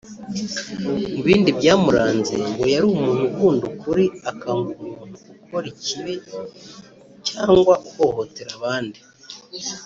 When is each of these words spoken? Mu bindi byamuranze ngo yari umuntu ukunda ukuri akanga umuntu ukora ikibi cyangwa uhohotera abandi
Mu 1.13 1.21
bindi 1.27 1.49
byamuranze 1.59 2.33
ngo 2.51 2.63
yari 2.73 2.85
umuntu 2.93 3.21
ukunda 3.29 3.63
ukuri 3.71 4.05
akanga 4.31 4.69
umuntu 4.83 5.15
ukora 5.35 5.65
ikibi 5.73 6.15
cyangwa 7.27 7.73
uhohotera 8.01 8.51
abandi 8.59 8.99